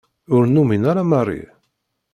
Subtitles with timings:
[0.35, 1.41] Ur numin ara Mary.